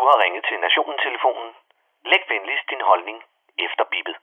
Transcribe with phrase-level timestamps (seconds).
[0.00, 1.50] Du har ringet til Nationen-telefonen.
[2.10, 3.18] Læg venligst din holdning
[3.66, 4.16] efter bippet.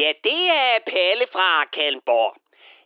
[0.00, 2.36] Ja, det er Palle fra Kalmborg.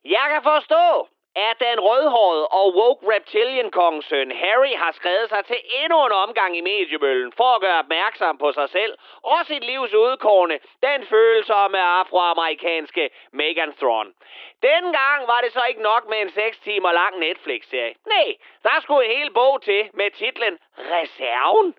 [0.04, 4.08] Jeg kan forstå, at den rødhårede og woke reptilian kongens
[4.42, 8.52] Harry har skrevet sig til endnu en omgang i mediebøllen for at gøre opmærksom på
[8.52, 14.14] sig selv og sit livs udkårne, den følsomme afroamerikanske Megan Thrawn.
[14.62, 17.94] Dengang var det så ikke nok med en 6 timer lang Netflix-serie.
[18.07, 21.75] Nej, der skulle en hel bog til med titlen Reserven.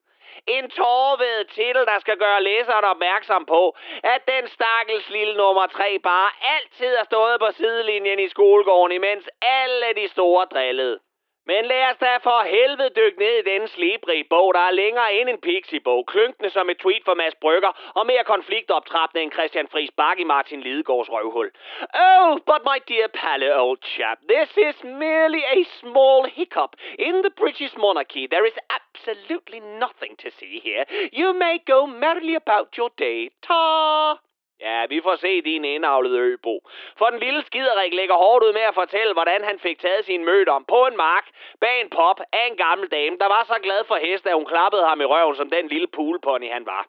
[0.47, 5.99] En tårved titel, der skal gøre læseren opmærksom på, at den stakkels lille nummer 3
[5.99, 10.99] bare altid har stået på sidelinjen i skolegården, imens alle de store drillede.
[11.45, 15.13] Men lad os da for helvede dykke ned i den slibrige bog, der er længere
[15.13, 19.67] end en pixie-bog, klynkende som et tweet for Mads Brygger, og mere konfliktoptrappende end Christian
[19.67, 21.51] Friis Bak i Martin Lidegaards røvhul.
[21.93, 27.33] Oh, but my dear Palle, old chap, this is merely a small hiccup in the
[27.41, 28.27] British monarchy.
[28.27, 30.85] There is absolutely nothing to see here.
[31.19, 33.29] You may go merrily about your day.
[33.47, 34.19] Ta!
[34.67, 36.55] Ja, vi får se din indavlede øbo.
[36.97, 40.25] For den lille skiderik lægger hårdt ud med at fortælle, hvordan han fik taget sin
[40.25, 41.25] møde om på en mark
[41.61, 44.45] bag en pop af en gammel dame, der var så glad for hest, at hun
[44.45, 46.87] klappede ham i røven, som den lille poolpony han var.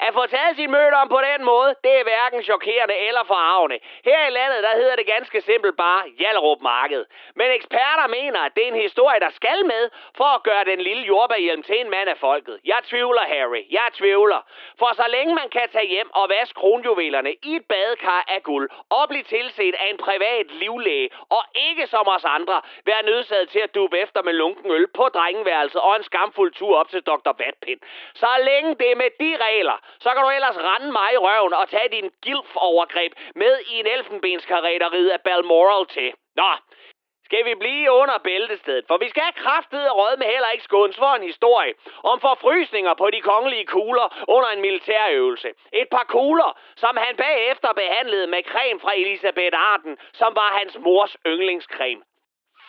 [0.00, 3.78] At få taget sin møde om på den måde, det er hverken chokerende eller forarvende.
[4.04, 7.04] Her i landet, der hedder det ganske simpelt bare Hjallerup Marked.
[7.34, 10.80] Men eksperter mener, at det er en historie, der skal med, for at gøre den
[10.80, 12.60] lille jordbærhjelm til en mand af folket.
[12.64, 13.62] Jeg tvivler, Harry.
[13.70, 14.40] Jeg tvivler.
[14.78, 18.70] For så længe man kan tage hjem og vaske kronjuvelerne i et badekar af guld,
[18.90, 23.58] og blive tilset af en privat livlæge, og ikke som os andre, være nødsaget til
[23.58, 27.32] at dube efter med lunken øl på drengeværelset og en skamfuld tur op til Dr.
[27.38, 27.80] Vatpind.
[28.14, 31.54] Så længe det er med de regler, så kan du ellers rende mig i røven
[31.54, 34.82] og tage din gilf-overgreb med i en elfenbenskarret
[35.12, 36.12] af Balmoral til.
[36.36, 36.50] Nå,
[37.24, 40.96] skal vi blive under bæltestedet, for vi skal have kraftet og med heller ikke skåns
[40.96, 45.48] for en historie om forfrysninger på de kongelige kugler under en militærøvelse.
[45.72, 50.78] Et par kugler, som han bagefter behandlede med creme fra Elisabeth Arden, som var hans
[50.78, 52.02] mors yndlingscreme.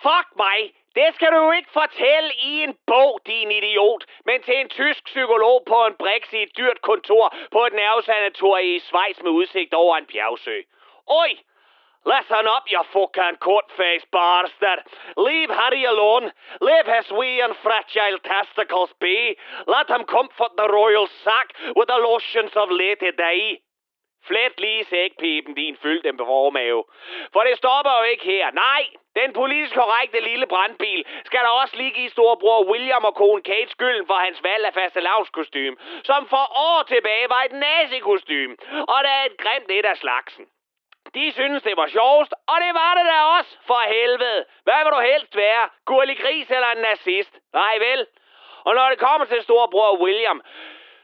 [0.03, 0.59] Fuck mig!
[0.95, 5.05] Det skal du jo ikke fortælle i en bog, din idiot, men til en tysk
[5.05, 9.73] psykolog på en briks i et dyrt kontor på et nervesanatorium i Schweiz med udsigt
[9.73, 10.61] over en bjergsø.
[11.07, 11.31] Oj!
[12.05, 14.79] Listen up, you fucking coat-faced bastard.
[15.17, 16.31] Leave Harry alone.
[16.61, 19.35] Leave his wee and fragile testicles be.
[19.67, 23.59] Let him comfort the royal sack with the lotions of late day.
[24.27, 26.83] Flet lige sækpipen, din fyldte formave.
[27.33, 28.51] For det stopper jo ikke her.
[28.51, 28.83] Nej,
[29.15, 33.71] den politisk korrekte lille brandbil skal der også lige give storebror William og kone Kate
[33.71, 38.51] skylden for hans valg af fastelavnskostym, som for år tilbage var et nazikostym,
[38.93, 40.45] og der er et grimt et af slagsen.
[41.15, 44.45] De synes, det var sjovest, og det var det da også, for helvede.
[44.63, 45.69] Hvad vil du helst være?
[45.85, 47.33] Gurlig gris eller en nazist?
[47.53, 48.07] Nej vel?
[48.63, 50.41] Og når det kommer til storebror William,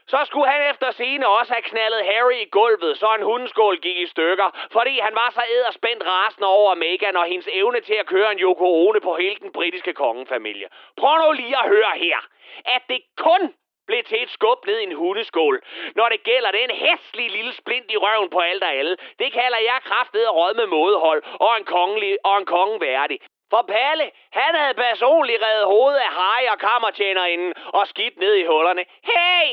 [0.06, 3.96] så skulle han efter sine også have knaldet Harry i gulvet, så en hundeskål gik
[3.96, 8.06] i stykker, fordi han var så edderspændt rasende over Meghan og hendes evne til at
[8.06, 10.66] køre en Yoko Ono på hele den britiske kongefamilie.
[10.96, 12.18] Prøv nu lige at høre her,
[12.64, 13.54] at det kun
[13.86, 15.62] blev til et skub ned i en hundeskål.
[15.94, 19.58] Når det gælder den hæslige lille splint i røven på alt og alle, det kalder
[19.58, 23.18] jeg kraftet og råd med mådehold og en, kongelig, og en kongen værdig.
[23.52, 24.06] For Palle,
[24.40, 28.84] han havde personligt reddet hovedet af Harry og kammertjenerinden og skidt ned i hullerne.
[29.14, 29.46] Hey!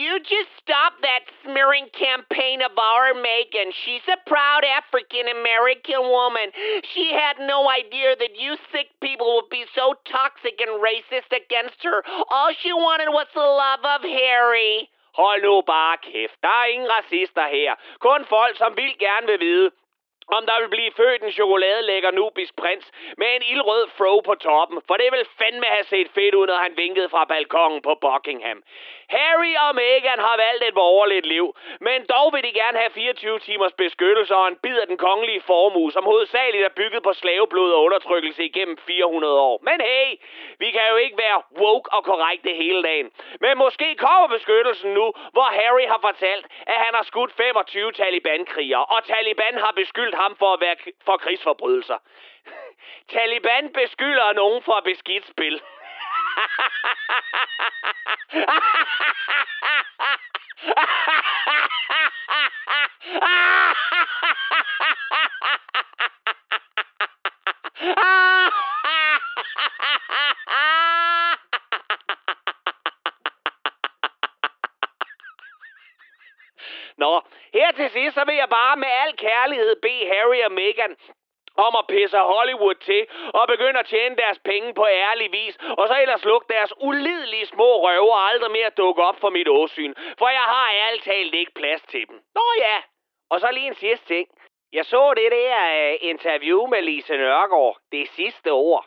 [0.00, 3.68] You just stop that smearing campaign of our Megan.
[3.82, 6.48] She's a proud African American woman.
[6.92, 9.86] She had no idea that you sick people would be so
[10.16, 11.98] toxic and racist against her.
[12.34, 14.74] All she wanted was the love of Harry.
[15.20, 16.36] Hold nu bare kæft.
[16.42, 17.74] Der er ingen racister her.
[17.98, 19.70] Kun folk, som vil gerne vil vide,
[20.28, 24.82] om der vil blive født en chokoladelækker nubisk prins med en ildrød fro på toppen,
[24.86, 28.62] for det vil fandme have set fedt ud, når han vinkede fra balkongen på Buckingham.
[29.08, 33.38] Harry og Meghan har valgt et borgerligt liv, men dog vil de gerne have 24
[33.38, 37.72] timers beskyttelse og en bid af den kongelige formue, som hovedsageligt er bygget på slaveblod
[37.72, 39.60] og undertrykkelse igennem 400 år.
[39.62, 40.08] Men hey,
[40.58, 43.10] vi kan jo ikke være woke og korrekte hele dagen.
[43.40, 48.84] Men måske kommer beskyttelsen nu, hvor Harry har fortalt, at han har skudt 25 Taliban-krigere,
[48.84, 51.98] og Taliban har beskyldt ham for at være for krigsforbrydelser.
[53.12, 55.60] Taliban beskylder nogen for beskidt spil.
[76.98, 77.20] Nå,
[77.54, 80.96] her til sidst, så vil jeg bare med al kærlighed bede Harry og Meghan
[81.56, 85.88] om at pisse Hollywood til og begynde at tjene deres penge på ærlig vis, og
[85.88, 90.28] så ellers lukke deres ulidelige små røver aldrig mere dukke op for mit åsyn, for
[90.28, 92.16] jeg har ærligt talt ikke plads til dem.
[92.34, 92.76] Nå ja,
[93.30, 94.28] og så lige en sidste ting.
[94.72, 95.54] Jeg så det der
[95.90, 98.86] uh, interview med Lise Nørgaard, det sidste ord.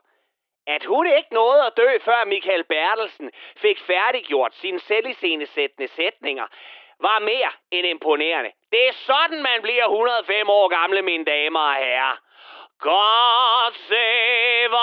[0.67, 6.47] At hun ikke nåede at dø, før Michael Bertelsen fik færdiggjort sine selviscenesættende sætninger,
[7.01, 8.51] var mere end imponerende.
[8.71, 12.17] Det er sådan, man bliver 105 år gamle, mine damer og herrer.
[12.79, 14.77] God save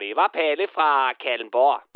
[0.00, 1.89] det var Palle fra Kallenborg.